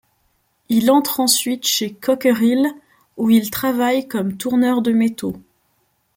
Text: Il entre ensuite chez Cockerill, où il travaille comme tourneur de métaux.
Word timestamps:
Il 0.67 0.89
entre 0.89 1.19
ensuite 1.19 1.67
chez 1.67 1.93
Cockerill, 1.93 2.65
où 3.17 3.29
il 3.29 3.51
travaille 3.51 4.07
comme 4.07 4.35
tourneur 4.35 4.81
de 4.81 4.91
métaux. 4.93 5.39